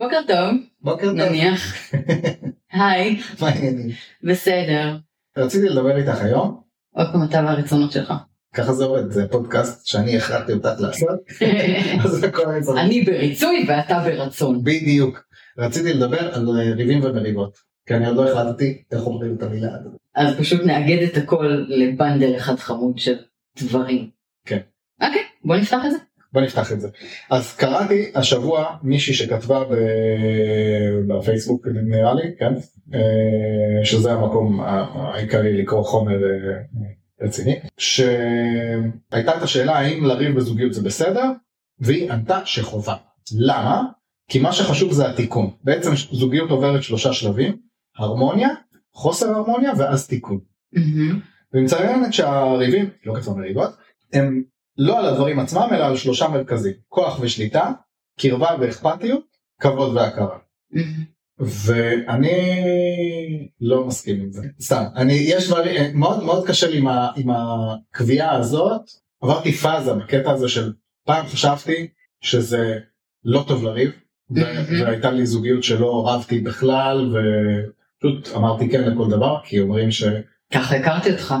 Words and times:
בוקר 0.00 0.20
טוב, 0.26 0.60
בוקר 0.80 1.06
טוב. 1.06 1.18
נניח. 1.18 1.74
היי, 2.72 3.20
מה 3.40 3.48
העניינים? 3.48 3.90
בסדר. 4.22 4.96
רציתי 5.38 5.68
לדבר 5.68 5.96
איתך 5.96 6.22
היום, 6.22 6.60
עוד 6.94 7.06
פעם 7.12 7.22
אתה 7.22 7.42
והרצונות 7.46 7.92
שלך. 7.92 8.12
ככה 8.54 8.72
זה 8.72 8.84
עובד, 8.84 9.10
זה 9.10 9.28
פודקאסט 9.28 9.86
שאני 9.86 10.16
הכרחתי 10.16 10.52
אותך 10.52 10.68
לעשות, 10.78 11.20
אז 12.04 12.24
הכל. 12.24 12.78
אני 12.78 13.02
בריצוי 13.04 13.64
ואתה 13.68 13.98
ברצון. 14.04 14.64
בדיוק. 14.64 15.24
רציתי 15.58 15.92
לדבר 15.92 16.34
על 16.34 16.48
אה, 16.48 16.74
ריבים 16.74 17.04
ומריבות, 17.04 17.56
כי 17.86 17.94
אני 17.94 18.06
עוד 18.06 18.16
לא 18.16 18.30
החלטתי 18.30 18.82
איך 18.92 19.02
אומרים 19.02 19.34
את 19.34 19.42
המילה 19.42 19.68
הזאת. 19.80 19.92
אז 20.14 20.36
פשוט 20.38 20.60
נאגד 20.60 21.02
את 21.02 21.16
הכל 21.16 21.64
לבנדל 21.68 22.36
אחד 22.36 22.56
חמוד 22.56 22.98
של 22.98 23.16
דברים. 23.58 24.10
כן. 24.46 24.58
אוקיי, 25.02 25.22
בוא 25.44 25.56
נפתח 25.56 25.78
את 25.86 25.90
זה. 25.90 25.98
בוא 26.32 26.40
נפתח 26.40 26.72
את 26.72 26.80
זה. 26.80 26.88
אז 27.30 27.56
קראתי 27.56 28.12
השבוע 28.14 28.76
מישהי 28.82 29.14
שכתבה 29.14 29.64
ב- 29.64 29.74
בפייסבוק 31.08 31.66
נראה 31.66 32.14
לי, 32.14 32.22
כן? 32.38 32.52
אה, 32.94 33.84
שזה 33.84 34.12
המקום 34.12 34.60
העיקרי 34.60 35.62
לקרוא 35.62 35.82
חומר 35.82 36.14
אה, 36.14 36.86
רציני, 37.22 37.58
שהייתה 37.78 39.36
את 39.36 39.42
השאלה 39.42 39.78
האם 39.78 40.04
לריב 40.04 40.36
בזוגיות 40.36 40.72
זה 40.72 40.82
בסדר, 40.82 41.24
והיא 41.78 42.12
ענתה 42.12 42.38
שחובה. 42.44 42.94
למה? 43.38 43.82
כי 44.28 44.38
מה 44.38 44.52
שחשוב 44.52 44.92
זה 44.92 45.08
התיקון. 45.08 45.50
בעצם 45.64 45.90
זוגיות 46.12 46.50
עוברת 46.50 46.82
שלושה 46.82 47.12
שלבים, 47.12 47.56
הרמוניה, 47.98 48.48
חוסר 48.92 49.30
הרמוניה 49.30 49.72
ואז 49.78 50.06
תיקון. 50.06 50.38
והיא 51.52 51.64
מציינת 51.64 52.12
שהריבים, 52.12 52.90
לא 53.06 53.14
כתוב 53.14 53.38
מריבות, 53.38 53.70
הם 54.12 54.42
לא 54.82 54.98
על 54.98 55.06
הדברים 55.06 55.38
עצמם 55.38 55.68
אלא 55.72 55.84
על 55.84 55.96
שלושה 55.96 56.28
מרכזים, 56.28 56.72
כוח 56.88 57.20
ושליטה, 57.20 57.72
קרבה 58.20 58.48
ואכפתיות, 58.60 59.24
כבוד 59.60 59.96
והכרה. 59.96 60.38
ואני 61.38 62.32
לא 63.60 63.86
מסכים 63.86 64.20
עם 64.20 64.32
זה, 64.32 64.42
סתם, 64.60 64.84
אני, 64.96 65.12
יש 65.12 65.48
דברים, 65.48 65.98
מאוד 65.98 66.24
מאוד 66.24 66.46
קשה 66.46 66.68
לי 66.68 66.78
עם, 66.78 66.88
ה, 66.88 67.10
עם 67.16 67.30
הקביעה 67.30 68.36
הזאת, 68.36 68.80
עברתי 69.22 69.52
פאזה 69.52 69.94
בקטע 69.94 70.30
הזה 70.30 70.48
של 70.48 70.72
פעם 71.06 71.26
חשבתי 71.26 71.88
שזה 72.20 72.78
לא 73.24 73.44
טוב 73.48 73.64
לריב. 73.64 73.90
והייתה 74.80 75.10
לי 75.10 75.26
זוגיות 75.26 75.62
שלא 75.62 76.08
רבתי 76.08 76.40
בכלל, 76.40 77.16
ופשוט 77.16 78.36
אמרתי 78.36 78.68
כן 78.68 78.84
לכל 78.84 79.10
דבר, 79.10 79.40
כי 79.44 79.60
אומרים 79.60 79.90
ש... 79.90 80.04
ככה 80.52 80.76
הכרתי 80.76 81.12
אותך. 81.12 81.34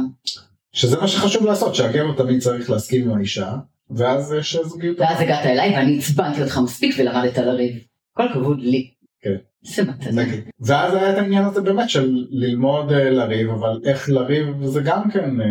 שזה 0.72 0.96
מה 1.00 1.08
שחשוב 1.08 1.46
לעשות, 1.46 1.74
שהגבר 1.74 2.16
תמיד 2.16 2.40
צריך 2.40 2.70
להסכים 2.70 3.10
עם 3.10 3.16
האישה, 3.16 3.56
ואז 3.90 4.32
יש 4.32 4.56
זוגיות. 4.56 5.00
ואז 5.00 5.20
הגעת 5.20 5.46
אליי 5.46 5.70
ואני 5.74 5.98
עצבנתי 5.98 6.42
אותך 6.42 6.58
מספיק 6.58 6.94
ולמדת 6.98 7.38
לריב. 7.38 7.76
כל 8.16 8.28
הכבוד 8.28 8.58
לי. 8.60 8.90
כן. 9.22 9.36
איזה 9.68 9.90
מתנה. 9.90 10.22
ואז 10.60 10.94
היה 10.94 11.12
את 11.12 11.18
העניין 11.18 11.44
הזה 11.44 11.60
באמת 11.60 11.90
של 11.90 12.26
ללמוד 12.30 12.92
אה, 12.92 13.10
לריב, 13.10 13.50
אבל 13.50 13.80
איך 13.84 14.08
לריב 14.08 14.46
זה 14.64 14.80
גם 14.84 15.10
כן... 15.10 15.40
אה, 15.40 15.46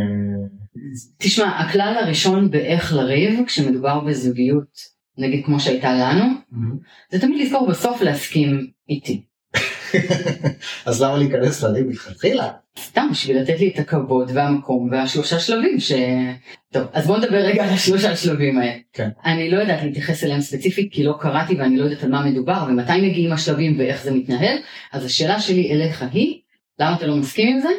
תשמע, 1.17 1.59
הכלל 1.59 1.95
הראשון 2.03 2.51
באיך 2.51 2.93
לריב 2.93 3.45
כשמדובר 3.45 3.99
בזוגיות, 3.99 4.99
נגיד 5.17 5.45
כמו 5.45 5.59
שהייתה 5.59 5.93
לנו, 5.93 6.25
זה 7.11 7.21
תמיד 7.21 7.41
לזכור 7.41 7.67
בסוף 7.69 8.01
להסכים 8.01 8.67
איתי. 8.89 9.25
אז 10.85 11.01
למה 11.01 11.17
להיכנס 11.17 11.63
לריב 11.63 11.87
מלכתחילה? 11.87 12.51
סתם 12.79 13.07
בשביל 13.11 13.41
לתת 13.41 13.59
לי 13.59 13.71
את 13.73 13.79
הכבוד 13.79 14.31
והמקום 14.33 14.89
והשלושה 14.91 15.39
שלבים 15.39 15.79
ש... 15.79 15.91
טוב, 16.71 16.83
אז 16.93 17.07
בוא 17.07 17.17
נדבר 17.17 17.37
רגע 17.37 17.63
על 17.63 17.69
השלושה 17.69 18.15
שלבים 18.15 18.57
האלה. 18.57 18.73
כן. 18.93 19.09
אני 19.25 19.49
לא 19.49 19.57
יודעת 19.57 19.83
להתייחס 19.83 20.23
אליהם 20.23 20.41
ספציפית 20.41 20.93
כי 20.93 21.03
לא 21.03 21.15
קראתי 21.19 21.55
ואני 21.55 21.77
לא 21.77 21.83
יודעת 21.83 22.03
על 22.03 22.11
מה 22.11 22.25
מדובר 22.25 22.65
ומתי 22.67 23.01
מגיעים 23.01 23.31
השלבים 23.31 23.79
ואיך 23.79 24.03
זה 24.03 24.11
מתנהל, 24.11 24.57
אז 24.91 25.05
השאלה 25.05 25.39
שלי 25.39 25.71
אליך 25.71 26.05
היא, 26.11 26.39
למה 26.79 26.95
אתה 26.95 27.07
לא 27.07 27.15
מסכים 27.15 27.55
עם 27.55 27.59
זה? 27.61 27.69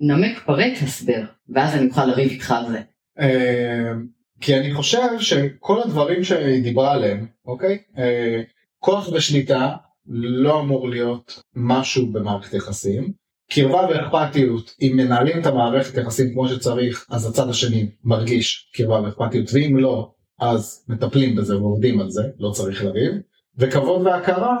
נמק 0.00 0.38
פרט 0.46 0.72
הסבר, 0.82 1.22
ואז 1.48 1.74
אני 1.74 1.86
אוכל 1.86 2.04
לריב 2.04 2.30
איתך 2.30 2.50
על 2.50 2.70
זה. 2.70 2.80
אה, 3.20 3.92
כי 4.40 4.56
אני 4.56 4.74
חושב 4.74 5.08
שכל 5.20 5.82
הדברים 5.82 6.24
שהיא 6.24 6.62
דיברה 6.62 6.92
עליהם, 6.92 7.26
אוקיי? 7.46 7.78
אה, 7.98 8.42
כוח 8.78 9.08
ושליטה 9.08 9.72
לא 10.08 10.60
אמור 10.60 10.88
להיות 10.88 11.42
משהו 11.54 12.06
במערכת 12.12 12.54
יחסים. 12.54 13.12
קרבה 13.50 13.86
ואכפתיות, 13.90 14.74
אם 14.82 14.92
מנהלים 14.96 15.40
את 15.40 15.46
המערכת 15.46 15.98
יחסים 15.98 16.32
כמו 16.32 16.48
שצריך, 16.48 17.06
אז 17.10 17.26
הצד 17.26 17.48
השני 17.48 17.90
מרגיש 18.04 18.70
קרבה 18.74 19.02
ואכפתיות, 19.02 19.50
ואם 19.52 19.76
לא, 19.76 20.10
אז 20.40 20.84
מטפלים 20.88 21.36
בזה 21.36 21.56
ועובדים 21.56 22.00
על 22.00 22.10
זה, 22.10 22.22
לא 22.38 22.50
צריך 22.50 22.84
לריב. 22.84 23.12
וכבוד 23.58 24.06
והכרה 24.06 24.56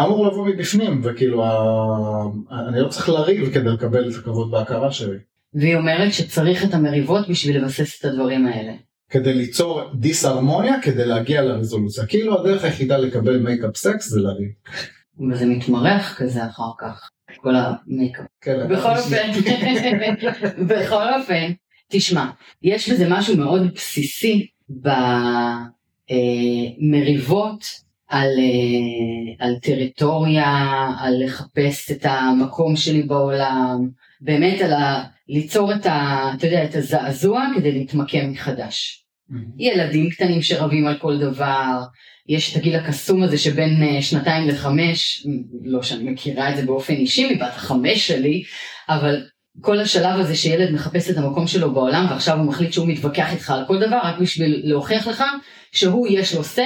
אמור 0.00 0.26
לבוא 0.26 0.46
מבפנים, 0.46 1.00
וכאילו, 1.04 1.44
אני 2.68 2.80
לא 2.80 2.88
צריך 2.88 3.08
לריב 3.08 3.54
כדי 3.54 3.68
לקבל 3.68 4.10
את 4.10 4.14
הכבוד 4.18 4.54
וההכרה 4.54 4.92
שלי. 4.92 5.18
והיא 5.54 5.76
אומרת 5.76 6.12
שצריך 6.12 6.64
את 6.64 6.74
המריבות 6.74 7.28
בשביל 7.28 7.62
לבסס 7.62 8.00
את 8.00 8.04
הדברים 8.04 8.46
האלה. 8.46 8.72
כדי 9.14 9.34
ליצור 9.34 9.80
דיסהרמוניה 9.94 10.80
כדי 10.82 11.06
להגיע 11.06 11.42
לרזולוציה 11.42 12.06
כאילו 12.06 12.40
הדרך 12.40 12.64
היחידה 12.64 12.96
לקבל 12.96 13.38
make-up 13.38 13.76
sex 13.76 14.08
זה 14.08 14.20
לריב. 14.20 14.48
וזה 15.30 15.46
מתמרח 15.46 16.14
כזה 16.18 16.46
אחר 16.46 16.70
כך, 16.78 17.10
כל 17.36 17.54
ה 17.56 17.64
make-up. 17.64 18.24
כן, 18.40 18.68
בכל 18.68 18.96
אופן, 18.96 19.30
בכל 20.70 21.14
אופן, 21.14 21.52
תשמע, 21.90 22.30
יש 22.62 22.90
בזה 22.90 23.06
משהו 23.10 23.36
מאוד 23.36 23.74
בסיסי 23.74 24.46
במריבות 26.80 27.64
על, 28.08 28.28
אה, 28.38 29.46
על 29.46 29.54
טריטוריה, 29.62 30.88
על 30.98 31.24
לחפש 31.24 31.90
את 31.90 32.06
המקום 32.06 32.76
שלי 32.76 33.02
בעולם, 33.02 33.88
באמת 34.20 34.60
על 34.60 34.72
ה, 34.72 35.04
ליצור 35.28 35.72
את, 35.74 35.86
ה, 35.86 36.30
אתה 36.36 36.46
יודע, 36.46 36.64
את 36.64 36.74
הזעזוע 36.74 37.46
כדי 37.56 37.72
להתמקם 37.72 38.30
מחדש. 38.30 39.03
ילדים 39.58 40.10
קטנים 40.10 40.42
שרבים 40.42 40.86
על 40.86 40.98
כל 40.98 41.18
דבר, 41.18 41.82
יש 42.28 42.52
את 42.52 42.56
הגיל 42.56 42.76
הקסום 42.76 43.22
הזה 43.22 43.38
שבין 43.38 43.82
אה, 43.82 44.02
שנתיים 44.02 44.48
לחמש, 44.48 45.26
לא 45.64 45.82
שאני 45.82 46.10
מכירה 46.10 46.50
את 46.50 46.56
זה 46.56 46.66
באופן 46.66 46.94
אישי 46.94 47.34
מבת 47.34 47.52
החמש 47.56 48.06
שלי, 48.06 48.42
אבל 48.88 49.22
כל 49.60 49.80
השלב 49.80 50.20
הזה 50.20 50.36
שילד 50.36 50.70
מחפש 50.70 51.10
את 51.10 51.16
המקום 51.16 51.46
שלו 51.46 51.74
בעולם 51.74 52.06
ועכשיו 52.10 52.38
הוא 52.38 52.46
מחליט 52.46 52.72
שהוא 52.72 52.88
מתווכח 52.88 53.32
איתך 53.32 53.50
על 53.50 53.64
כל 53.66 53.80
דבר 53.80 53.98
רק 54.04 54.18
בשביל 54.20 54.60
להוכיח 54.64 55.06
לך 55.06 55.24
שהוא 55.72 56.06
יש 56.10 56.34
לו 56.34 56.40
say, 56.40 56.60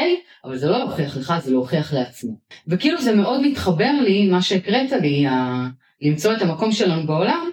אבל 0.45 0.57
זה 0.57 0.67
לא 0.67 0.79
להוכיח 0.79 1.17
לך, 1.17 1.35
זה 1.45 1.51
להוכיח 1.51 1.93
לעצמו. 1.93 2.39
וכאילו 2.67 3.03
זה 3.03 3.15
מאוד 3.15 3.47
מתחבר 3.47 3.91
לי, 4.05 4.29
מה 4.29 4.43
שהקראת 4.43 4.93
לי, 4.93 5.27
ה... 5.27 5.65
למצוא 6.03 6.33
את 6.33 6.43
המקום 6.43 6.73
שלנו 6.73 7.07
בעולם, 7.07 7.51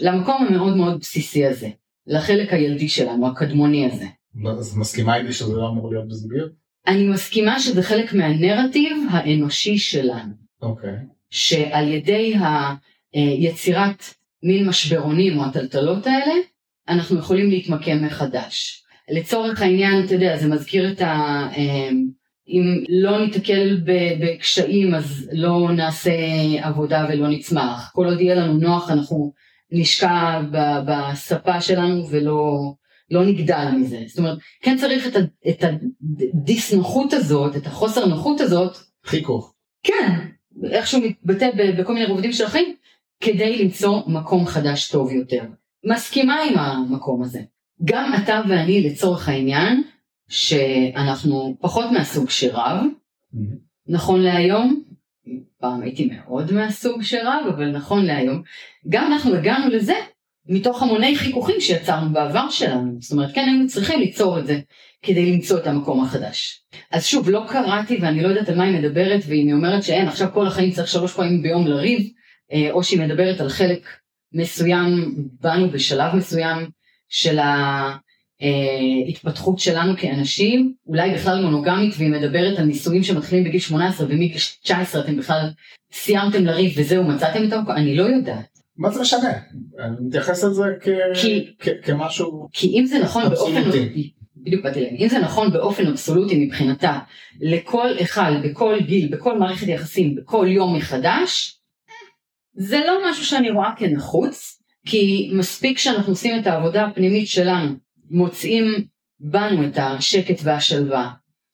למקום 0.00 0.46
המאוד 0.48 0.76
מאוד 0.76 1.00
בסיסי 1.00 1.46
הזה, 1.46 1.68
לחלק 2.06 2.52
הילדי 2.52 2.88
שלנו, 2.88 3.28
הקדמוני 3.28 3.86
הזה. 3.86 4.06
אז 4.58 4.76
מסכימה 4.76 5.16
איתי 5.16 5.32
שזה 5.32 5.56
לא 5.56 5.68
אמור 5.68 5.90
להיות 5.90 6.08
בזוגיות? 6.08 6.52
אני 6.86 7.08
מסכימה 7.08 7.60
שזה 7.60 7.82
חלק 7.82 8.12
מהנרטיב 8.12 8.96
האנושי 9.10 9.78
שלנו, 9.78 10.32
אוקיי. 10.62 10.96
שעל 11.30 11.88
ידי 11.88 12.34
היצירת 13.12 14.04
מין 14.42 14.68
משברונים 14.68 15.38
או 15.38 15.44
הטלטלות 15.44 16.06
האלה, 16.06 16.34
אנחנו 16.88 17.18
יכולים 17.18 17.50
להתמקם 17.50 18.04
מחדש. 18.04 18.84
לצורך 19.10 19.62
העניין, 19.62 20.04
אתה 20.04 20.14
יודע, 20.14 20.36
זה 20.36 20.48
מזכיר 20.48 20.92
את 20.92 21.00
ה... 21.00 21.46
אמ, 21.56 22.06
אם 22.48 22.84
לא 22.88 23.24
ניתקל 23.24 23.80
בקשיים 24.20 24.94
אז 24.94 25.30
לא 25.32 25.68
נעשה 25.76 26.12
עבודה 26.62 27.06
ולא 27.08 27.28
נצמח. 27.28 27.90
כל 27.94 28.06
עוד 28.06 28.20
יהיה 28.20 28.34
לנו 28.34 28.52
נוח 28.52 28.90
אנחנו 28.90 29.32
נשקע 29.72 30.40
בספה 30.86 31.60
שלנו 31.60 32.08
ולא 32.10 32.72
לא 33.10 33.24
נגדל 33.26 33.68
מזה. 33.78 34.02
זאת 34.06 34.18
אומרת, 34.18 34.38
כן 34.62 34.76
צריך 34.76 35.06
את, 35.06 35.16
ה- 35.16 35.48
את 35.48 35.64
הדיס 35.64 36.72
נוחות 36.72 37.12
הזאת, 37.12 37.56
את 37.56 37.66
החוסר 37.66 38.06
נוחות 38.06 38.40
הזאת, 38.40 38.76
חיכוך. 39.04 39.54
כן, 39.82 40.10
איכשהו 40.70 41.00
מתבטא 41.00 41.50
בכל 41.78 41.94
מיני 41.94 42.06
רובדים 42.06 42.32
של 42.32 42.44
החיים, 42.44 42.74
כדי 43.20 43.64
למצוא 43.64 44.00
מקום 44.06 44.46
חדש 44.46 44.90
טוב 44.90 45.12
יותר. 45.12 45.42
מסכימה 45.86 46.42
עם 46.42 46.58
המקום 46.58 47.22
הזה. 47.22 47.40
גם 47.84 48.12
אתה 48.24 48.40
ואני 48.48 48.80
לצורך 48.90 49.28
העניין, 49.28 49.82
שאנחנו 50.28 51.56
פחות 51.60 51.84
מהסוג 51.92 52.30
שרב, 52.30 52.80
נכון 53.86 54.20
להיום, 54.20 54.82
פעם 55.60 55.82
הייתי 55.82 56.10
מאוד 56.12 56.52
מהסוג 56.52 57.02
שרב, 57.02 57.46
אבל 57.48 57.70
נכון 57.70 58.04
להיום, 58.04 58.42
גם 58.88 59.12
אנחנו 59.12 59.34
הגענו 59.34 59.68
לזה 59.68 59.94
מתוך 60.48 60.82
המוני 60.82 61.16
חיכוכים 61.16 61.60
שיצרנו 61.60 62.12
בעבר 62.12 62.50
שלנו. 62.50 62.96
זאת 63.00 63.12
אומרת, 63.12 63.34
כן 63.34 63.44
היינו 63.48 63.66
צריכים 63.66 64.00
ליצור 64.00 64.38
את 64.38 64.46
זה 64.46 64.60
כדי 65.02 65.32
למצוא 65.32 65.58
את 65.58 65.66
המקום 65.66 66.04
החדש. 66.04 66.62
אז 66.90 67.06
שוב, 67.06 67.30
לא 67.30 67.44
קראתי 67.48 67.98
ואני 68.02 68.22
לא 68.22 68.28
יודעת 68.28 68.48
על 68.48 68.56
מה 68.56 68.64
היא 68.64 68.78
מדברת, 68.78 69.22
ואם 69.26 69.46
היא 69.46 69.54
אומרת 69.54 69.82
שאין, 69.82 70.08
עכשיו 70.08 70.28
כל 70.34 70.46
החיים 70.46 70.70
צריך 70.70 70.88
שלוש 70.88 71.12
פעמים 71.12 71.42
ביום 71.42 71.66
לריב, 71.66 72.10
אה, 72.52 72.70
או 72.70 72.84
שהיא 72.84 73.00
מדברת 73.00 73.40
על 73.40 73.48
חלק 73.48 73.88
מסוים 74.32 75.14
בנו 75.40 75.70
בשלב 75.70 76.14
מסוים 76.14 76.70
של 77.08 77.38
ההתפתחות 78.38 79.58
שלנו 79.58 79.96
כאנשים, 79.96 80.74
אולי 80.86 81.14
בכלל 81.14 81.42
מונוגמית, 81.42 81.94
והיא 81.98 82.10
מדברת 82.10 82.58
על 82.58 82.64
נישואים 82.64 83.02
שמתחילים 83.02 83.44
בגיל 83.44 83.60
18 83.60 84.06
ומגיל 84.06 84.38
19 84.62 85.00
אתם 85.00 85.16
בכלל 85.16 85.50
סיימתם 85.92 86.44
לריב 86.44 86.72
וזהו 86.76 87.04
מצאתם 87.04 87.48
את 87.48 87.52
המקום, 87.52 87.74
אני 87.76 87.96
לא 87.96 88.02
יודעת. 88.02 88.53
מה 88.76 88.90
זה 88.90 89.00
משנה? 89.00 89.32
אני 89.78 89.96
מתייחס 90.06 90.44
לזה 90.44 90.64
כ... 90.80 90.88
כי- 91.20 91.52
כ- 91.58 91.68
כמשהו 91.86 92.48
כי 92.52 92.66
אם 92.78 92.86
זה 92.86 92.98
נכון 92.98 93.28
באופן, 93.28 93.56
אבסולוטי. 93.56 94.12
בדיוק 94.36 94.64
באתי 94.64 94.88
אם 94.98 95.08
זה 95.08 95.18
נכון 95.18 95.52
באופן 95.52 95.86
אבסולוטי 95.86 96.46
מבחינתה, 96.46 96.98
לכל 97.40 97.88
אחד, 98.02 98.32
בכל 98.44 98.78
גיל, 98.80 99.08
בכל 99.12 99.38
מערכת 99.38 99.68
יחסים, 99.68 100.14
בכל 100.14 100.46
יום 100.50 100.76
מחדש, 100.76 101.60
זה 102.56 102.80
לא 102.86 103.10
משהו 103.10 103.24
שאני 103.24 103.50
רואה 103.50 103.70
כנחוץ, 103.76 104.62
כי 104.86 105.30
מספיק 105.34 105.78
שאנחנו 105.78 106.12
עושים 106.12 106.40
את 106.40 106.46
העבודה 106.46 106.84
הפנימית 106.84 107.28
שלנו, 107.28 107.72
מוצאים 108.10 108.64
בנו 109.20 109.66
את 109.66 109.78
השקט 109.78 110.40
והשלווה, 110.42 111.10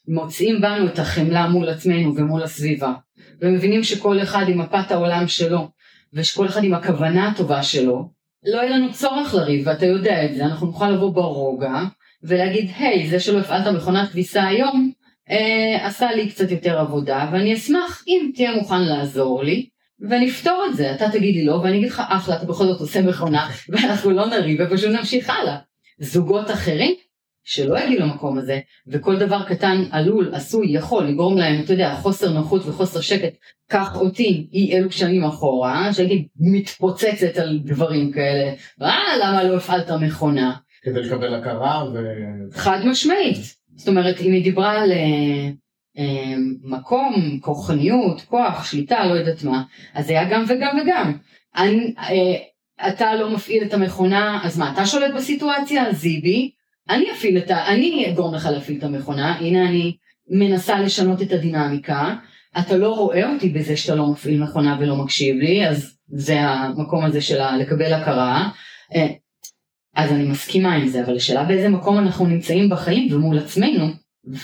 מוצאים 0.08 0.60
בנו 0.60 0.86
את 0.86 0.98
החמלה 0.98 1.48
מול 1.48 1.68
עצמנו 1.68 2.16
ומול 2.16 2.42
הסביבה, 2.42 2.92
ומבינים 3.40 3.84
שכל 3.84 4.22
אחד 4.22 4.44
עם 4.48 4.58
מפת 4.58 4.90
העולם 4.90 5.28
שלו, 5.28 5.68
ושכל 6.12 6.46
אחד 6.46 6.64
עם 6.64 6.74
הכוונה 6.74 7.28
הטובה 7.28 7.62
שלו, 7.62 8.08
לא 8.44 8.56
יהיה 8.56 8.76
לנו 8.76 8.92
צורך 8.92 9.34
לריב, 9.34 9.66
ואתה 9.66 9.86
יודע 9.86 10.24
את 10.24 10.34
זה, 10.34 10.44
אנחנו 10.44 10.66
נוכל 10.66 10.90
לבוא 10.90 11.14
ברוגע, 11.14 11.82
ולהגיד, 12.22 12.70
היי, 12.78 13.10
זה 13.10 13.20
שלא 13.20 13.38
הפעלת 13.38 13.66
מכונת 13.66 14.08
כביסה 14.08 14.46
היום, 14.46 14.92
אה, 15.30 15.86
עשה 15.86 16.12
לי 16.12 16.30
קצת 16.30 16.50
יותר 16.50 16.78
עבודה, 16.78 17.30
ואני 17.32 17.54
אשמח 17.54 18.04
אם 18.08 18.30
תהיה 18.34 18.52
מוכן 18.52 18.82
לעזור 18.82 19.42
לי, 19.42 19.68
ונפתור 20.00 20.66
את 20.70 20.76
זה, 20.76 20.94
אתה 20.94 21.10
תגיד 21.10 21.34
לי 21.34 21.44
לא, 21.44 21.52
ואני 21.52 21.78
אגיד 21.78 21.88
לך, 21.88 22.02
אחלה, 22.08 22.36
אתה 22.36 22.46
בכל 22.46 22.64
זאת 22.64 22.80
עושה 22.80 23.02
מכונה, 23.02 23.50
ואנחנו 23.68 24.10
לא 24.10 24.26
נריב, 24.26 24.60
ופשוט 24.60 24.90
נמשיך 24.90 25.30
הלאה. 25.30 25.56
זוגות 25.98 26.50
אחרים, 26.50 26.94
שלא 27.50 27.78
יגיעו 27.78 28.00
למקום 28.00 28.38
הזה, 28.38 28.60
וכל 28.86 29.18
דבר 29.18 29.42
קטן 29.42 29.84
עלול, 29.90 30.34
עשוי, 30.34 30.66
יכול 30.70 31.04
לגרום 31.04 31.38
להם, 31.38 31.60
אתה 31.64 31.72
יודע, 31.72 31.94
חוסר 31.94 32.32
נוחות 32.32 32.66
וחוסר 32.66 33.00
שקט, 33.00 33.34
קח 33.70 33.96
אותי 33.96 34.48
אי 34.52 34.76
אלו 34.76 34.90
שנים 34.90 35.24
אחורה, 35.24 35.92
שהייתי 35.92 36.28
מתפוצצת 36.40 37.36
על 37.36 37.58
דברים 37.64 38.12
כאלה, 38.12 38.52
אה, 38.82 39.16
למה 39.20 39.44
לא 39.44 39.56
הפעלת 39.56 39.90
מכונה? 39.90 40.52
כדי 40.82 41.00
לקבל 41.00 41.34
הכרה 41.34 41.84
ו... 41.92 41.98
חד 42.52 42.80
משמעית. 42.84 43.36
זאת 43.76 43.88
אומרת, 43.88 44.20
אם 44.20 44.32
היא 44.32 44.44
דיברה 44.44 44.82
על 44.82 44.92
אה, 44.92 45.50
אה, 45.98 46.34
מקום, 46.62 47.38
כוחניות, 47.40 48.20
כוח, 48.20 48.64
שליטה, 48.64 49.06
לא 49.06 49.14
יודעת 49.14 49.44
מה, 49.44 49.62
אז 49.94 50.10
היה 50.10 50.24
גם 50.30 50.44
וגם 50.48 50.78
וגם. 50.82 51.12
אני, 51.56 51.94
אה, 51.98 52.88
אתה 52.88 53.14
לא 53.14 53.30
מפעיל 53.30 53.62
את 53.62 53.74
המכונה, 53.74 54.40
אז 54.44 54.58
מה, 54.58 54.72
אתה 54.72 54.86
שולט 54.86 55.14
בסיטואציה? 55.14 55.92
זיבי. 55.92 56.59
אני 56.90 57.12
אפעיל 57.12 57.38
את 57.38 57.50
ה... 57.50 57.66
אני 57.68 58.10
אגרום 58.10 58.34
לך 58.34 58.46
להפעיל 58.52 58.78
את 58.78 58.84
המכונה, 58.84 59.38
הנה 59.38 59.68
אני 59.68 59.96
מנסה 60.30 60.80
לשנות 60.80 61.22
את 61.22 61.32
הדינמיקה. 61.32 62.14
אתה 62.58 62.76
לא 62.76 62.94
רואה 62.94 63.32
אותי 63.34 63.48
בזה 63.48 63.76
שאתה 63.76 63.94
לא 63.94 64.06
מפעיל 64.06 64.42
מכונה 64.42 64.76
ולא 64.80 64.96
מקשיב 64.96 65.36
לי, 65.36 65.68
אז 65.68 65.96
זה 66.08 66.40
המקום 66.40 67.04
הזה 67.04 67.20
של 67.20 67.40
לקבל 67.60 67.92
הכרה. 67.92 68.48
אה, 68.94 69.06
אז 69.94 70.12
אני 70.12 70.24
מסכימה 70.24 70.74
עם 70.74 70.88
זה, 70.88 71.04
אבל 71.04 71.16
השאלה 71.16 71.44
באיזה 71.44 71.68
מקום 71.68 71.98
אנחנו 71.98 72.26
נמצאים 72.26 72.68
בחיים 72.70 73.14
ומול 73.14 73.38
עצמנו, 73.38 73.86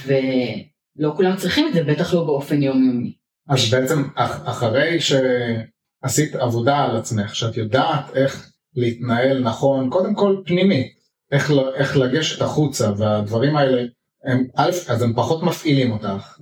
ולא 0.07 1.13
כולם 1.17 1.37
צריכים 1.37 1.67
את 1.69 1.73
זה, 1.73 1.85
בטח 1.85 2.15
לא 2.15 2.25
באופן 2.25 2.63
יומיומי. 2.63 3.13
אז 3.49 3.71
בעצם 3.71 4.03
אח- 4.15 4.41
אחרי 4.49 4.99
שעשית 5.01 6.35
עבודה 6.35 6.79
על 6.85 6.97
עצמך, 6.97 7.35
שאת 7.37 7.57
יודעת 7.57 8.17
איך 8.17 8.51
להתנהל 8.75 9.43
נכון, 9.43 9.91
קודם 9.91 10.15
כל 10.15 10.37
פנימי, 10.47 10.89
איך, 11.33 11.53
איך 11.75 11.97
לגשת 11.97 12.43
החוצה, 12.43 12.93
והדברים 12.97 13.57
האלה, 13.57 13.83
הם, 14.25 14.45
א', 14.57 14.71
אז 14.89 15.03
הם 15.03 15.13
פחות 15.15 15.43
מפעילים 15.43 15.93
אותך, 15.93 16.39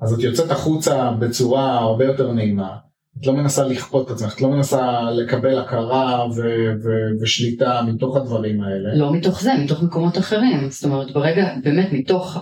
אז 0.00 0.12
את 0.12 0.18
יוצאת 0.18 0.50
החוצה 0.50 1.10
בצורה 1.10 1.78
הרבה 1.78 2.04
יותר 2.04 2.32
נעימה. 2.32 2.76
את 3.20 3.26
לא 3.26 3.32
מנסה 3.32 3.64
לכפות 3.64 4.06
את 4.06 4.10
עצמך, 4.10 4.34
את 4.34 4.40
לא 4.40 4.48
מנסה 4.48 5.02
לקבל 5.10 5.58
הכרה 5.58 6.26
ו- 6.26 6.72
ו- 6.84 7.22
ושליטה 7.22 7.82
מתוך 7.86 8.16
הדברים 8.16 8.62
האלה. 8.62 8.94
לא 8.94 9.12
מתוך 9.12 9.42
זה, 9.42 9.52
מתוך 9.64 9.82
מקומות 9.82 10.18
אחרים. 10.18 10.70
זאת 10.70 10.84
אומרת, 10.84 11.10
ברגע, 11.10 11.54
באמת, 11.64 11.92
מתוך 11.92 12.38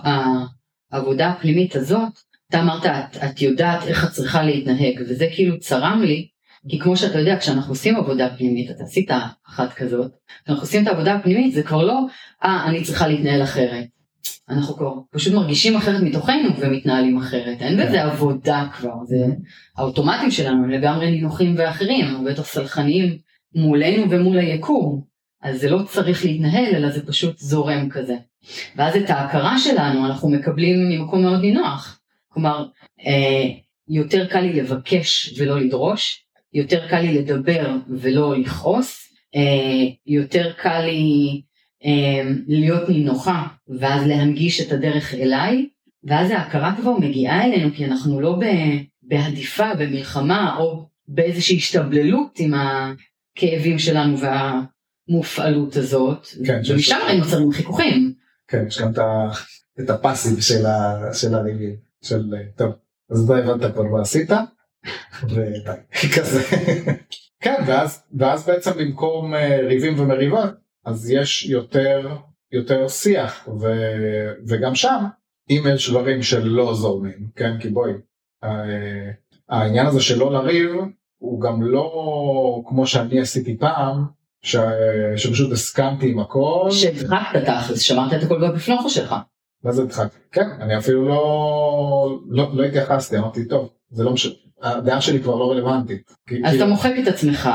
העבודה 0.91 1.29
הפנימית 1.29 1.75
הזאת, 1.75 2.13
אתה 2.49 2.59
אמרת, 2.59 2.85
את, 2.85 3.17
את 3.25 3.41
יודעת 3.41 3.83
איך 3.87 4.05
את 4.05 4.09
צריכה 4.11 4.43
להתנהג, 4.43 5.01
וזה 5.09 5.27
כאילו 5.35 5.59
צרם 5.59 6.01
לי, 6.05 6.27
כי 6.69 6.79
כמו 6.79 6.97
שאתה 6.97 7.19
יודע, 7.19 7.37
כשאנחנו 7.39 7.71
עושים 7.71 7.95
עבודה 7.95 8.29
פנימית, 8.37 8.71
אתה 8.71 8.83
עשית 8.83 9.11
אחת 9.47 9.73
כזאת, 9.73 10.11
כשאנחנו 10.43 10.63
עושים 10.63 10.83
את 10.83 10.87
העבודה 10.87 11.15
הפנימית, 11.15 11.53
זה 11.53 11.63
כבר 11.63 11.83
לא, 11.83 11.99
אה, 12.43 12.65
אני 12.65 12.83
צריכה 12.83 13.07
להתנהל 13.07 13.43
אחרת. 13.43 13.85
אנחנו 14.49 14.75
כבר 14.75 14.93
פשוט 15.11 15.33
מרגישים 15.33 15.75
אחרת 15.75 16.01
מתוכנו 16.01 16.49
ומתנהלים 16.59 17.17
אחרת, 17.17 17.61
אין 17.61 17.77
בזה 17.77 18.03
עבודה 18.03 18.67
כבר, 18.77 19.05
זה 19.05 19.25
האוטומטים 19.77 20.31
שלנו 20.31 20.63
הם 20.63 20.69
לגמרי 20.69 21.11
נינוחים 21.11 21.55
ואחרים, 21.57 22.05
הרבה 22.15 22.29
יותר 22.29 22.43
סלחניים 22.43 23.17
מולנו 23.55 24.09
ומול 24.09 24.37
היקום, 24.37 25.01
אז 25.41 25.61
זה 25.61 25.69
לא 25.69 25.83
צריך 25.83 26.25
להתנהל 26.25 26.75
אלא 26.75 26.89
זה 26.89 27.05
פשוט 27.05 27.37
זורם 27.37 27.89
כזה. 27.89 28.15
ואז 28.75 28.95
את 28.95 29.09
ההכרה 29.09 29.57
שלנו 29.57 30.05
אנחנו 30.05 30.29
מקבלים 30.29 30.89
ממקום 30.89 31.21
מאוד 31.21 31.41
נינוח, 31.41 31.99
כלומר 32.27 32.65
אה, 33.07 33.43
יותר 33.89 34.27
קל 34.27 34.41
לי 34.41 34.53
לבקש 34.53 35.33
ולא 35.37 35.59
לדרוש, 35.59 36.26
יותר 36.57 36.87
קל 36.89 36.99
לי 36.99 37.17
לדבר 37.17 37.75
ולא 37.89 38.37
לכעוס, 38.37 39.13
אה, 39.35 39.89
יותר 40.05 40.51
קל 40.53 40.81
לי 40.81 41.41
אה, 41.85 42.31
להיות 42.47 42.89
נינוחה 42.89 43.47
ואז 43.79 44.07
להנגיש 44.07 44.61
את 44.61 44.71
הדרך 44.71 45.13
אליי, 45.13 45.69
ואז 46.03 46.31
ההכרה 46.31 46.75
כבר 46.81 46.97
מגיעה 46.97 47.45
אלינו 47.45 47.69
כי 47.73 47.85
אנחנו 47.85 48.21
לא 48.21 48.39
בהדיפה, 49.01 49.75
במלחמה 49.75 50.57
או 50.59 50.87
באיזושהי 51.07 51.57
השתבללות 51.57 52.39
עם 52.39 52.53
הכאבים 52.53 53.79
שלנו 53.79 54.17
והמופעלות 54.19 55.75
הזאת, 55.75 56.27
כן, 56.45 56.61
ומשם 56.69 56.97
נוצרים 57.17 57.51
חיכוכים. 57.51 58.13
כן, 58.47 58.63
יש 58.67 58.81
גם 58.81 58.91
את, 59.79 59.89
הפאסיב 59.89 60.39
של, 60.39 60.63
של 61.13 61.35
הריבים, 61.35 61.75
של 62.01 62.33
טוב, 62.55 62.71
אז 63.09 63.27
די 63.27 63.33
הבנת 63.33 63.73
כבר 63.73 63.83
מה 63.83 64.01
עשית, 64.01 64.29
ודי, 65.23 65.77
כזה. 66.15 66.41
כן, 67.43 67.63
ואז, 67.67 68.03
ואז 68.17 68.47
בעצם 68.47 68.71
במקום 68.77 69.35
אה, 69.35 69.59
ריבים 69.67 69.99
ומריבות, 69.99 70.49
אז 70.85 71.11
יש 71.11 71.45
יותר, 71.45 72.09
יותר 72.51 72.87
שיח, 72.87 73.47
ו, 73.61 73.67
וגם 74.47 74.75
שם, 74.75 75.05
אם 75.49 75.63
יש 75.73 75.89
דברים 75.89 76.23
שלא 76.23 76.73
זורמים, 76.73 77.27
כן, 77.35 77.59
כי 77.59 77.69
בואי, 77.69 77.91
אה, 78.43 78.49
העניין 79.49 79.85
הזה 79.85 80.01
של 80.01 80.19
לא 80.19 80.33
לריב, 80.33 80.71
הוא 81.17 81.41
גם 81.41 81.63
לא 81.63 82.61
כמו 82.65 82.87
שאני 82.87 83.19
עשיתי 83.19 83.57
פעם, 83.57 84.05
ש... 84.41 84.55
שפשוט 85.15 85.51
הסכמתי 85.51 86.11
עם 86.11 86.19
הכל. 86.19 86.67
שהדחקת 86.71 87.43
תכלס, 87.45 87.79
שמרת 87.79 88.13
את 88.13 88.23
הכל 88.23 88.51
בפנוכו 88.55 88.89
שלך. 88.89 89.15
ואז 89.63 89.79
הדחקתי. 89.79 90.17
כן, 90.31 90.49
אני 90.61 90.77
אפילו 90.77 91.07
לא, 91.07 92.19
לא, 92.29 92.55
לא 92.55 92.63
התייחסתי, 92.63 93.17
אמרתי, 93.17 93.47
טוב, 93.47 93.69
זה 93.89 94.03
לא 94.03 94.13
משנה, 94.13 94.33
הדעה 94.61 95.01
שלי 95.01 95.21
כבר 95.21 95.35
לא 95.35 95.51
רלוונטית. 95.51 96.11
אז 96.45 96.55
אתה 96.55 96.65
מוחק 96.65 96.91
את 97.03 97.07
עצמך, 97.07 97.49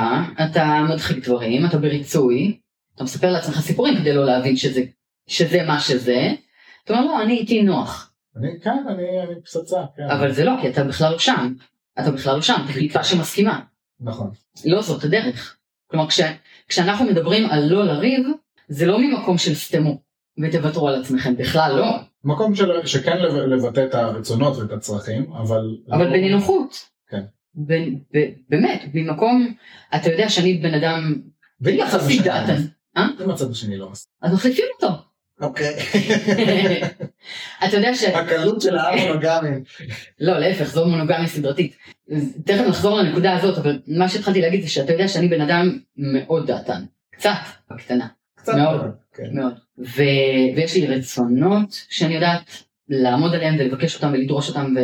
אתה 0.45 0.83
מדחיק 0.91 1.29
דברים, 1.29 1.67
אתה 1.67 1.79
בריצוי, 1.79 2.59
אתה 2.95 3.05
מספר 3.05 3.31
לעצמך 3.33 3.61
סיפורים 3.61 3.99
כדי 3.99 4.13
לא 4.13 4.25
להבין 4.25 4.57
שזה, 4.57 4.83
שזה 5.27 5.63
מה 5.67 5.81
שזה, 5.81 6.33
אתה 6.85 6.93
אומר 6.93 7.07
לא, 7.07 7.23
אני 7.23 7.39
איתי 7.39 7.63
נוח, 7.63 8.13
אני, 8.37 8.49
כן, 8.63 8.85
אני, 8.89 9.03
אני 9.23 9.41
פצצה, 9.41 9.77
כן. 9.97 10.11
אבל 10.11 10.33
זה 10.33 10.45
לא, 10.45 10.53
כי 10.61 10.69
אתה 10.69 10.85
בכלל 10.85 11.13
לא 11.13 11.19
שם, 11.19 11.55
אתה 12.01 12.11
בכלל 12.11 12.35
לא 12.37 12.43
שם, 12.43 12.63
אתה 12.65 12.73
קליפה 12.73 13.05
שמסכימה, 13.05 13.61
נכון. 14.01 14.31
לא 14.65 14.83
זאת 14.83 15.05
הדרך. 15.05 15.57
כלומר, 15.87 16.09
כש, 16.09 16.21
כשאנחנו 16.69 17.05
מדברים 17.05 17.51
על 17.51 17.65
לא 17.65 17.85
לריב, 17.85 18.27
זה 18.69 18.87
לא 18.87 18.99
ממקום 18.99 19.39
של 19.39 19.55
סתמו, 19.55 20.01
ותוותרו 20.43 20.89
על 20.89 21.03
עצמכם, 21.03 21.37
בכלל 21.37 21.77
לא, 21.77 21.97
מקום 22.25 22.55
של, 22.55 22.87
שכן 22.87 23.19
לב- 23.19 23.35
לבטא 23.35 23.85
את 23.85 23.95
הרצונות 23.95 24.57
ואת 24.57 24.73
הצרכים, 24.73 25.33
אבל... 25.33 25.77
אבל 25.91 26.05
לא- 26.05 26.11
בנינוחות. 26.11 26.77
כן. 27.09 27.23
ב- 27.55 27.73
ב- 28.17 28.31
באמת, 28.49 28.83
ממקום, 28.95 29.55
אתה 29.95 30.11
יודע 30.11 30.29
שאני 30.29 30.55
בן 30.55 30.75
אדם 30.75 31.15
ואם 31.61 31.81
הצד 31.81 31.97
יחסית 31.97 32.21
השני- 32.21 32.25
דעתן, 32.33 32.63
אה? 32.97 33.07
אם 33.25 33.31
הצד 33.31 33.51
השני 33.51 33.77
לא 33.77 33.91
מסכים. 33.91 34.13
אז 34.23 34.33
מחליפים 34.35 34.65
אותו. 34.75 34.95
אוקיי. 35.41 35.77
אתה 37.65 37.77
יודע 37.77 37.95
ש... 37.95 38.05
הקלות 38.05 38.61
של 38.61 38.79
המונוגמים. 38.79 39.65
לא, 40.21 40.39
להפך, 40.39 40.65
זו 40.65 40.87
מונוגמיה 40.87 41.27
סדרתית. 41.27 41.77
תכף 42.45 42.65
נחזור 42.69 42.99
לנקודה 42.99 43.37
הזאת, 43.37 43.59
אבל 43.59 43.79
מה 43.87 44.09
שהתחלתי 44.09 44.41
להגיד 44.41 44.63
זה 44.63 44.69
שאתה 44.69 44.93
יודע 44.93 45.09
שאני 45.09 45.29
בן 45.29 45.41
אדם 45.41 45.79
מאוד 45.97 46.47
דעתן. 46.47 46.83
קצת, 47.13 47.31
בקטנה, 47.71 48.07
קצת 48.35 48.55
מאוד. 48.55 48.81
מאוד. 49.33 49.53
ו... 49.85 50.03
ויש 50.57 50.75
לי 50.77 50.87
רצונות 50.87 51.87
שאני 51.91 52.15
יודעת 52.15 52.51
לעמוד 52.89 53.35
עליהם 53.35 53.57
ולבקש 53.59 53.95
אותם 53.95 54.13
ולדרוש 54.13 54.49
אותם 54.49 54.75
ו... 54.77 54.81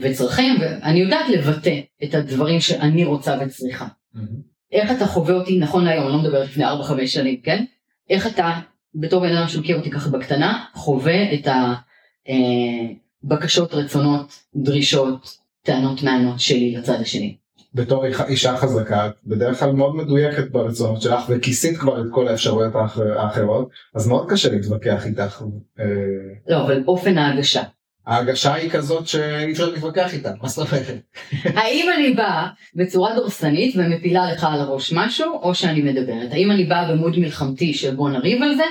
וצרכים, 0.00 0.56
ואני 0.60 0.98
יודעת 1.00 1.28
לבטא 1.28 1.80
את 2.04 2.14
הדברים 2.14 2.60
שאני 2.60 3.04
רוצה 3.04 3.38
וצריכה. 3.40 3.86
מהמם. 4.14 4.56
איך 4.72 4.90
אתה 4.90 5.06
חווה 5.06 5.34
אותי 5.34 5.58
נכון 5.58 5.84
להיום, 5.84 6.04
אני 6.06 6.12
לא 6.12 6.18
מדברת 6.18 6.48
לפני 6.48 6.64
4-5 6.64 6.68
שנים, 7.06 7.40
כן? 7.40 7.64
איך 8.10 8.26
אתה 8.26 8.60
בתור 8.94 9.20
בן 9.20 9.36
אדם 9.36 9.48
שמכיר 9.48 9.76
אותי 9.76 9.90
ככה 9.90 10.10
בקטנה, 10.10 10.64
חווה 10.74 11.34
את 11.34 11.48
הבקשות, 13.24 13.74
רצונות, 13.74 14.42
דרישות, 14.56 15.38
טענות 15.62 16.02
מענות 16.02 16.40
שלי 16.40 16.76
לצד 16.76 17.00
השני. 17.00 17.36
בתור 17.76 18.04
אישה- 18.28 18.56
חזקה, 18.56 19.10
בדרך 19.26 19.60
כלל 19.60 19.72
מאוד 19.72 19.96
מדויקת 19.96 20.50
ברצונות 20.50 21.02
שלך 21.02 21.20
וכיסית 21.28 21.78
כבר 21.78 22.00
את 22.00 22.06
כל 22.10 22.28
האפשרויות 22.28 22.74
האחר- 22.74 23.18
האחרות, 23.18 23.68
אז 23.94 24.08
מאוד 24.08 24.30
קשה 24.30 24.50
להתווכח 24.52 25.06
איתך. 25.06 25.42
אה, 25.80 25.84
לא, 26.48 26.62
אבל 26.66 26.82
אופן 26.86 27.18
ההגשה. 27.18 27.62
ההרגשה 28.06 28.54
היא 28.54 28.70
כזאת 28.70 29.06
שאי 29.06 29.52
אפשר 29.52 29.70
להתווכח 29.70 30.14
איתה, 30.14 30.30
מה 30.42 30.48
זאת 30.48 30.72
אומרת? 30.72 30.96
האם 31.44 31.90
אני 31.98 32.12
באה 32.14 32.46
בצורה 32.74 33.14
דורסנית 33.16 33.74
ומפילה 33.78 34.32
לך 34.32 34.44
על 34.44 34.60
הראש 34.60 34.92
משהו, 34.96 35.32
או 35.42 35.54
שאני 35.54 35.82
מדברת? 35.82 36.28
האם 36.32 36.50
אני 36.50 36.64
באה 36.64 36.92
במוד 36.92 37.18
מלחמתי 37.18 37.74
של 37.74 37.94
בוא 37.94 38.10
נריב 38.10 38.42
על 38.42 38.54
זה, 38.56 38.62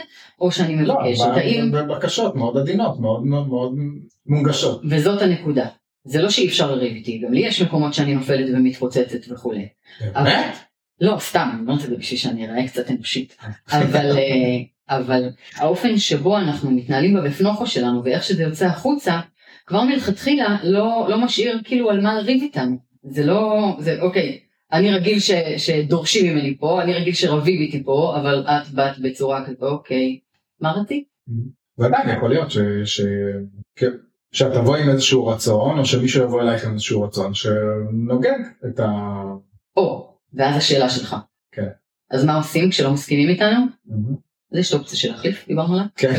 או 0.42 0.52
שאני 0.52 0.86
לא, 0.86 0.96
מבקשת? 1.04 1.26
ב- 1.28 1.38
האם... 1.38 1.72
בבקשות 1.72 2.36
מאוד 2.36 2.58
עדינות, 2.58 3.00
מאוד 3.00 3.26
מאוד 3.26 3.48
מאוד 3.48 3.76
מונגשות. 4.28 4.82
וזאת 4.90 5.22
הנקודה. 5.22 5.66
זה 6.06 6.22
לא 6.22 6.30
שאי 6.30 6.48
אפשר 6.48 6.76
לריב 6.76 6.94
איתי, 6.94 7.18
גם 7.18 7.34
לי 7.34 7.40
יש 7.40 7.62
מקומות 7.62 7.94
שאני 7.94 8.16
נופלת 8.16 8.50
ומתפוצצת 8.54 9.32
וכולי. 9.32 9.68
באמת? 10.02 10.56
לא, 11.02 11.18
סתם, 11.20 11.50
אני 11.54 11.62
אומרת 11.62 11.84
את 11.84 11.90
זה 11.90 11.98
בשביל 11.98 12.20
שאני 12.20 12.48
אראה 12.48 12.68
קצת 12.68 12.92
אנושית. 12.92 13.38
אבל, 13.72 14.18
אה, 14.18 14.98
אבל 14.98 15.30
האופן 15.56 15.98
שבו 15.98 16.38
אנחנו 16.38 16.72
מתנהלים 16.72 17.14
בבפנוכו 17.14 17.68
שלנו 17.68 18.04
ואיך 18.04 18.24
שזה 18.24 18.44
יוצא 18.44 18.66
החוצה, 18.66 19.20
כבר 19.66 19.84
מלכתחילה 19.84 20.58
לא, 20.64 21.08
לא 21.10 21.26
משאיר 21.26 21.62
כאילו 21.64 21.90
על 21.90 22.02
מה 22.02 22.16
לריב 22.16 22.42
איתנו. 22.42 22.78
זה 23.04 23.26
לא, 23.26 23.76
זה 23.80 24.02
אוקיי, 24.02 24.40
אני 24.72 24.92
רגיל 24.92 25.20
ש, 25.20 25.32
שדורשים 25.58 26.34
ממני 26.34 26.58
פה, 26.58 26.82
אני 26.82 26.94
רגיל 26.94 27.14
שרבים 27.14 27.62
איתי 27.62 27.84
פה, 27.84 28.18
אבל 28.22 28.46
את 28.48 28.70
באת 28.70 29.00
בצורה 29.00 29.46
כזאת, 29.46 29.62
אוקיי, 29.62 30.20
מה 30.60 30.72
רצית? 30.72 31.04
ועדיין 31.78 32.18
יכול 32.18 32.30
להיות 32.30 32.52
ש... 32.52 32.58
ש... 32.86 33.02
שאת 34.36 34.54
תבואי 34.54 34.84
עם 34.84 34.90
איזשהו 34.90 35.28
רצון 35.28 35.80
או 35.80 35.86
שמישהו 35.86 36.24
יבוא 36.24 36.42
אלייך 36.42 36.66
עם 36.66 36.74
איזשהו 36.74 37.02
רצון 37.02 37.34
שנוגד 37.34 38.40
את 38.66 38.80
ה... 38.80 39.22
או, 39.78 40.18
ואז 40.34 40.58
השאלה 40.58 40.90
שלך. 40.90 41.16
כן. 41.52 41.68
אז 42.12 42.26
מה 42.26 42.38
עושים 42.38 42.70
כשלא 42.70 42.94
מסכימים 42.94 43.30
איתנו? 43.30 43.66
אז 44.52 44.60
יש 44.60 44.70
את 44.70 44.74
האופציה 44.74 44.98
של 44.98 45.12
להחליף, 45.12 45.48
דיברנו 45.48 45.74
עליה? 45.74 45.86
כן. 45.96 46.14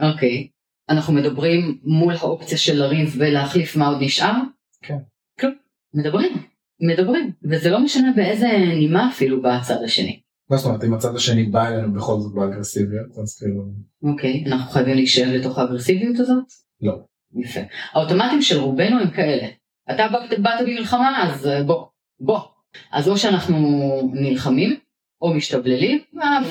אוקיי. 0.00 0.48
אנחנו 0.88 1.12
מדברים 1.12 1.78
מול 1.84 2.14
האופציה 2.14 2.58
של 2.58 2.78
לריב 2.78 3.16
ולהחליף 3.18 3.76
מה 3.76 3.88
עוד 3.88 3.98
נשאר? 4.00 4.32
כן. 4.82 4.98
כלום. 5.40 5.54
מדברים. 5.94 6.32
מדברים. 6.80 7.32
וזה 7.44 7.70
לא 7.70 7.84
משנה 7.84 8.12
באיזה 8.16 8.46
נימה 8.78 9.10
אפילו 9.10 9.42
בצד 9.42 9.82
השני. 9.84 10.20
מה 10.50 10.56
זאת 10.56 10.66
אומרת 10.66 10.84
אם 10.84 10.94
הצד 10.94 11.16
השני 11.16 11.44
בא 11.44 11.68
אלינו 11.68 11.92
בכל 11.92 12.20
זאת 12.20 12.34
באגרסיביות 12.34 13.18
אז 13.22 13.38
כאילו 13.38 13.62
אוקיי. 14.02 14.44
אנחנו 14.46 14.72
חייבים 14.72 14.94
להישאר 14.94 15.36
לתוך 15.36 15.58
האגרסיביות 15.58 16.20
הזאת? 16.20 16.44
לא. 16.80 17.09
יפה. 17.36 17.60
האוטומטים 17.92 18.42
של 18.42 18.58
רובנו 18.58 19.00
הם 19.00 19.10
כאלה. 19.10 19.46
אתה 19.90 20.08
באת, 20.08 20.38
באת 20.38 20.60
במלחמה 20.66 21.22
אז 21.22 21.46
אה, 21.46 21.62
בוא. 21.62 21.86
בוא. 22.20 22.40
אז 22.92 23.08
או 23.08 23.18
שאנחנו 23.18 23.58
נלחמים 24.12 24.76
או 25.22 25.34
משתבללים, 25.34 25.98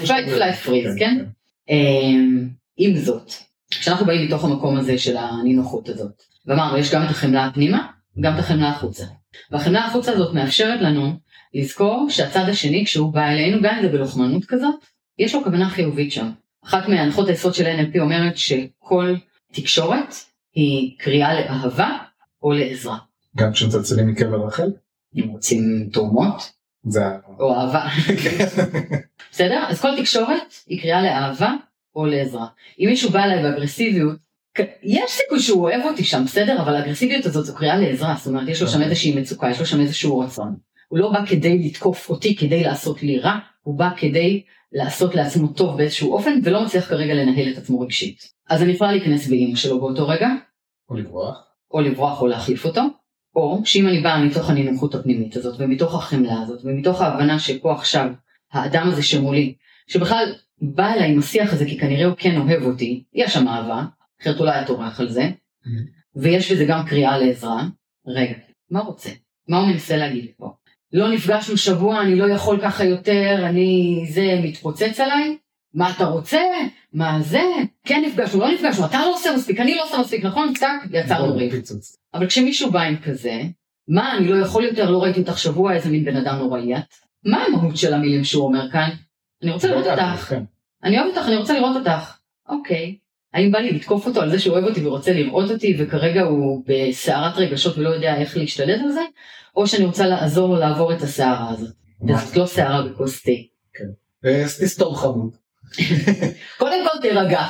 fight 0.07 0.29
flight 0.29 0.55
freeze, 0.55 0.95
כן? 0.99 1.25
אמ, 1.69 2.49
עם 2.77 2.95
זאת, 2.95 3.33
כשאנחנו 3.69 4.05
באים 4.05 4.25
מתוך 4.25 4.43
המקום 4.43 4.77
הזה 4.77 4.97
של 4.97 5.17
הנינוחות 5.17 5.89
הזאת, 5.89 6.23
ואמרנו 6.45 6.77
יש 6.77 6.93
גם 6.93 7.05
את 7.05 7.09
החמלה 7.09 7.45
הפנימה, 7.45 7.87
גם 8.19 8.33
את 8.33 8.39
החמלה 8.39 8.69
החוצה. 8.69 9.05
והחמלה 9.51 9.85
החוצה 9.85 10.11
הזאת 10.11 10.33
מאפשרת 10.35 10.81
לנו 10.81 11.13
לזכור 11.53 12.07
שהצד 12.09 12.49
השני 12.49 12.85
כשהוא 12.85 13.13
בא 13.13 13.27
אלינו, 13.27 13.61
גם 13.61 13.75
אם 13.75 13.81
זה 13.81 13.89
בלוחמנות 13.89 14.45
כזאת, 14.45 14.75
יש 15.19 15.35
לו 15.35 15.43
כוונה 15.43 15.69
חיובית 15.69 16.11
שם. 16.11 16.29
אחת 16.65 16.87
מהנחות 16.87 17.27
היסוד 17.27 17.53
של 17.53 17.65
NLP 17.65 17.99
אומרת 17.99 18.37
שכל 18.37 19.15
תקשורת 19.53 20.15
היא 20.53 20.95
קריאה 20.99 21.33
לאהבה 21.33 21.97
או 22.43 22.51
לעזרה. 22.51 22.97
גם 23.37 23.51
כשמצלצלים 23.53 24.07
מקבר 24.07 24.45
רחל 24.47 24.71
אם 25.15 25.27
רוצים 25.29 25.89
תרומות 25.93 26.51
זה 26.83 27.01
או 27.39 27.55
אהבה. 27.55 27.87
בסדר? 29.31 29.65
אז 29.67 29.81
כל 29.81 29.89
תקשורת 29.97 30.53
היא 30.67 30.81
קריאה 30.81 31.01
לאהבה 31.01 31.53
או 31.95 32.05
לעזרה. 32.05 32.47
אם 32.79 32.85
מישהו 32.89 33.09
בא 33.09 33.23
אליי 33.23 33.43
באגרסיביות, 33.43 34.17
יש 34.83 35.11
סיכוי 35.11 35.39
שהוא 35.39 35.63
אוהב 35.63 35.81
אותי 35.85 36.03
שם, 36.03 36.23
בסדר? 36.25 36.61
אבל 36.61 36.75
האגרסיביות 36.75 37.25
הזאת 37.25 37.45
זו 37.45 37.55
קריאה 37.55 37.77
לעזרה, 37.77 38.15
זאת 38.17 38.27
אומרת 38.27 38.47
יש 38.47 38.61
לו 38.61 38.67
שם 38.67 38.81
איזושהי 38.81 39.19
מצוקה, 39.19 39.49
יש 39.49 39.59
לו 39.59 39.65
שם 39.65 39.79
איזשהו 39.79 40.19
רצון. 40.19 40.55
הוא 40.87 40.99
לא 40.99 41.11
בא 41.11 41.25
כדי 41.25 41.59
לתקוף 41.59 42.09
אותי, 42.09 42.35
כדי 42.35 42.63
לעשות 42.63 43.03
לי 43.03 43.19
רע, 43.19 43.37
הוא 43.61 43.77
בא 43.77 43.89
כדי 43.97 44.43
לעשות 44.71 45.15
לעצמו 45.15 45.47
טוב 45.47 45.77
באיזשהו 45.77 46.13
אופן, 46.13 46.39
ולא 46.43 46.65
מצליח 46.65 46.89
כרגע 46.89 47.13
לנהל 47.13 47.51
את 47.53 47.57
עצמו 47.57 47.79
רגשית. 47.79 48.33
אז 48.49 48.63
אני 48.63 48.71
יכולה 48.71 48.91
להיכנס 48.91 49.27
באימא 49.27 49.55
שלו 49.55 49.79
באותו 49.79 50.07
רגע, 50.07 50.29
או 50.89 50.95
לברוח. 50.95 51.49
או 51.71 51.81
לברוח 51.81 52.21
או 52.21 52.27
להחליף 52.27 52.65
אותו, 52.65 52.81
או 53.35 53.61
שאם 53.65 53.87
אני 53.87 54.01
באה 54.01 54.23
מתוך 54.23 54.49
הנינוחות 54.49 54.95
הפנימית 54.95 55.35
הזאת, 55.35 55.55
ומתוך 55.59 55.95
החמלה 55.95 56.41
הזאת, 56.41 56.59
ומתוך 56.63 57.01
ההבנה 57.01 57.39
שפה 57.39 57.73
עכשיו, 57.73 58.11
האדם 58.51 58.87
הזה 58.87 59.03
שמולי, 59.03 59.55
שבכלל 59.87 60.33
בא 60.61 60.93
אליי 60.93 61.11
עם 61.11 61.19
השיח 61.19 61.53
הזה 61.53 61.65
כי 61.65 61.79
כנראה 61.79 62.05
הוא 62.05 62.15
כן 62.17 62.37
אוהב 62.37 62.63
אותי, 62.63 63.03
יש 63.13 63.33
שם 63.33 63.47
אהבה, 63.47 63.83
אחרת 64.21 64.39
אולי 64.39 64.65
טורח 64.65 64.99
על 64.99 65.09
זה, 65.09 65.29
ויש 66.15 66.51
בזה 66.51 66.65
גם 66.65 66.85
קריאה 66.85 67.17
לעזרה, 67.17 67.63
רגע, 68.07 68.33
מה 68.71 68.79
רוצה? 68.79 69.09
מה 69.47 69.59
הוא 69.59 69.67
מנסה 69.67 69.97
להגיד 69.97 70.23
לי 70.23 70.33
פה? 70.37 70.53
לא 70.93 71.11
נפגשנו 71.11 71.57
שבוע, 71.57 72.01
אני 72.01 72.15
לא 72.15 72.29
יכול 72.29 72.59
ככה 72.61 72.83
יותר, 72.85 73.45
אני 73.49 74.01
זה 74.09 74.39
מתפוצץ 74.43 74.99
עליי? 74.99 75.37
מה 75.73 75.91
אתה 75.91 76.05
רוצה? 76.05 76.41
מה 76.93 77.21
זה? 77.21 77.43
כן 77.85 78.03
נפגשנו, 78.05 78.39
לא 78.39 78.51
נפגשנו, 78.53 78.85
אתה 78.85 78.99
לא 78.99 79.13
עושה 79.13 79.29
מספיק, 79.35 79.59
אני 79.59 79.75
לא 79.75 79.83
עושה 79.83 79.97
מספיק, 79.97 80.25
נכון? 80.25 80.53
טאק, 80.53 80.81
יצרנו 80.91 81.35
ריב. 81.35 81.51
פיצוץ. 81.51 81.97
אבל 82.13 82.27
כשמישהו 82.27 82.71
בא 82.71 82.81
עם 82.81 82.97
כזה, 82.97 83.41
מה, 83.87 84.17
אני 84.17 84.27
לא 84.27 84.45
יכול 84.45 84.63
יותר, 84.63 84.91
לא 84.91 85.03
ראיתי 85.03 85.19
אותך 85.19 85.37
שבוע, 85.37 85.73
איזה 85.73 85.89
מין 85.89 86.05
בן 86.05 86.15
אדם 86.15 86.35
נוראי 86.35 86.75
את? 86.75 86.93
מה 87.25 87.43
המהות 87.43 87.77
של 87.77 87.93
המילים 87.93 88.23
שהוא 88.23 88.45
אומר 88.45 88.71
כאן? 88.71 88.89
אני 89.43 89.51
רוצה 89.51 89.67
לראות 89.67 89.85
אותך, 89.85 90.25
כן. 90.29 90.43
אני 90.83 90.99
אוהב 90.99 91.09
אותך, 91.09 91.27
אני 91.27 91.35
רוצה 91.35 91.53
לראות 91.53 91.75
אותך. 91.75 92.17
אוקיי. 92.49 92.95
האם 93.33 93.51
בא 93.51 93.59
לי 93.59 93.71
לתקוף 93.71 94.07
אותו 94.07 94.21
על 94.21 94.31
זה 94.31 94.39
שהוא 94.39 94.53
אוהב 94.53 94.65
אותי 94.65 94.87
ורוצה 94.87 95.13
לראות 95.13 95.51
אותי 95.51 95.75
וכרגע 95.79 96.21
הוא 96.21 96.63
בסערת 96.67 97.37
רגשות 97.37 97.77
ולא 97.77 97.89
יודע 97.89 98.15
איך 98.15 98.37
להשתלט 98.37 98.81
על 98.83 98.91
זה? 98.91 99.01
או 99.55 99.67
שאני 99.67 99.85
רוצה 99.85 100.07
לעזור 100.07 100.47
לו 100.47 100.55
לעבור 100.55 100.93
את 100.93 101.01
הסערה 101.01 101.49
הזאת. 101.49 101.75
וזאת 102.07 102.35
לא 102.35 102.45
סערה 102.45 102.81
בכוס 102.81 103.23
תה. 103.23 103.31
אה, 104.25 104.43
אז 104.43 104.59
תסתום 104.59 104.95
חמוד. 104.95 105.35
קודם 106.59 106.87
כל 106.91 107.01
תירגע. 107.01 107.41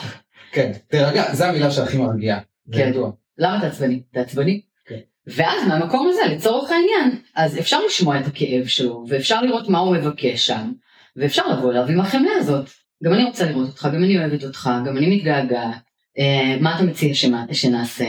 כן, 0.52 0.72
תירגע, 0.88 1.34
זה 1.34 1.48
המילה 1.48 1.72
שהכי 1.72 1.98
מרגיעה. 1.98 2.40
כן. 2.72 2.92
למה 3.38 3.58
אתה 3.58 3.68
עצבני? 3.68 4.04
אתה 4.12 4.22
עצבני? 4.22 4.62
כן. 4.86 5.00
ואז 5.28 5.68
מהמקום 5.68 6.10
הזה 6.10 6.22
לצורך 6.36 6.72
העניין 6.72 7.22
אז 7.36 7.60
אפשר 7.60 7.80
לשמוע 7.86 8.20
את 8.20 8.28
הכאב 8.28 8.68
שלו 8.68 9.06
ואפשר 9.08 9.42
לראות 9.42 9.70
מה 9.70 9.80
הוא 9.80 9.96
מבקש 9.96 10.48
שם 10.48 10.72
ואפשר 11.16 11.48
לבוא 11.48 11.72
אליו 11.72 11.86
עם 11.90 12.00
החמלה 12.00 12.32
הזאת. 12.38 12.70
גם 13.04 13.14
אני 13.14 13.24
רוצה 13.24 13.46
לראות 13.46 13.68
אותך, 13.70 13.88
גם 13.94 14.04
אני 14.04 14.18
אוהבת 14.20 14.44
אותך, 14.44 14.70
גם 14.86 14.98
אני 14.98 15.16
מתגעגעת. 15.18 15.82
אה, 16.20 16.58
מה 16.62 16.76
אתה 16.76 16.84
מציע 16.84 17.14
שמה, 17.14 17.46
שנעשה? 17.52 18.08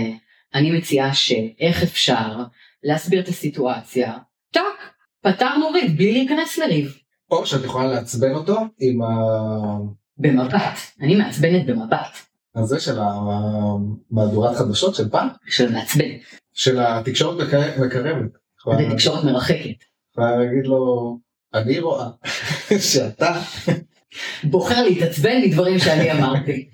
אני 0.55 0.71
מציעה 0.79 1.15
שאיך 1.15 1.83
אפשר 1.83 2.37
להסביר 2.85 3.21
את 3.21 3.29
הסיטואציה. 3.29 4.17
טאק, 4.53 4.93
פתרנו 5.23 5.69
ריב 5.71 5.97
בלי 5.97 6.13
להיכנס 6.13 6.59
לריב. 6.59 6.97
או 7.31 7.47
שאת 7.47 7.65
יכולה 7.65 7.87
לעצבן 7.87 8.35
אותו 8.35 8.59
עם 8.81 9.03
ה... 9.03 9.07
במבט, 10.19 10.79
אני 11.01 11.17
מעצבנת 11.17 11.67
במבט 11.67 12.17
הזה 12.55 12.81
של 12.81 12.99
המהדורת 13.01 14.57
חדשות 14.57 14.95
של 14.95 15.09
פעם, 15.09 15.29
של 15.47 15.73
מעצבן, 15.73 16.05
של 16.53 16.79
התקשורת 16.81 17.47
מקר- 17.47 17.81
מקרבת. 17.87 18.31
זה 18.79 18.91
תקשורת 18.95 19.25
מרחקת. 19.25 19.85
יכולה 20.13 20.37
להגיד 20.37 20.67
לו, 20.67 21.19
אני 21.55 21.79
רואה 21.79 22.07
שאתה, 22.81 23.41
בוחר 24.45 24.83
להתעצבן 24.83 25.43
מדברים 25.45 25.79
שאני 25.79 26.13
אמרתי. 26.13 26.69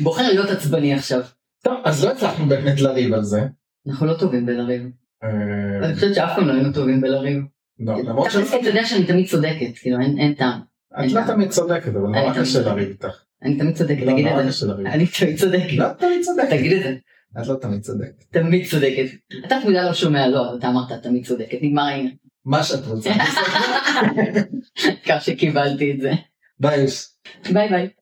בוחר 0.00 0.28
להיות 0.28 0.50
עצבני 0.50 0.94
עכשיו. 0.94 1.20
טוב, 1.64 1.74
אז 1.84 2.04
לא 2.04 2.10
הצלחנו 2.10 2.46
באמת 2.46 2.80
לריב 2.80 3.12
על 3.12 3.22
זה. 3.22 3.40
אנחנו 3.88 4.06
לא 4.06 4.14
טובים 4.14 4.46
בלריב. 4.46 4.82
אה, 5.24 5.86
אני 5.86 5.94
חושבת 5.94 6.14
שאף 6.14 6.30
פעם 6.36 6.48
לא 6.48 6.52
היינו 6.52 6.72
טובים 6.72 7.00
בלריב. 7.00 7.42
לא, 7.78 8.02
למרות 8.02 8.30
שלא, 8.30 8.44
אתה 8.60 8.68
יודע 8.68 8.84
שאני 8.84 9.06
תמיד 9.06 9.26
צודקת, 9.26 9.78
כאילו 9.80 10.00
אין 10.00 10.34
טעם. 10.34 10.60
את 11.00 11.12
לא 11.12 11.20
תמיד 11.26 11.50
צודקת, 11.50 11.88
אבל 11.88 12.00
נורא 12.00 12.40
קשה. 12.40 12.60
לריב 12.60 12.88
איתך. 12.88 13.22
אני 13.42 13.58
תמיד 13.58 13.74
צודקת, 13.76 14.02
לא, 14.02 14.12
תגיד 14.12 14.26
את 14.26 14.52
זה. 14.54 14.64
אני 14.86 15.06
תמיד 15.06 15.38
צודקת. 15.38 15.72
לא 15.72 15.88
תמיד 15.98 16.22
צודקת. 16.22 16.50
תגיד 16.50 16.72
את 16.72 16.82
זה. 16.82 16.96
את 17.40 17.46
לא 17.46 17.54
תמיד 17.54 17.80
צודקת. 17.80 18.24
תמיד 18.30 18.66
צודקת. 18.66 19.04
אתה 19.46 19.56
תמידה 19.62 19.82
לא 19.86 19.94
שומע 19.94 20.28
לא, 20.28 20.56
אתה 20.58 20.68
אמרת 20.68 20.92
תמיד 21.02 21.26
צודקת, 21.26 21.58
נגמר 21.62 21.82
העניין. 21.82 22.14
מה 22.44 22.62
שאת 22.62 22.86
רוצה. 22.86 23.10
כך 25.06 25.22
שקיבלתי 25.24 25.92
את 25.92 26.00
זה. 26.00 26.12
ביי. 26.60 26.86
ביי 27.52 27.68
ביי. 27.68 27.88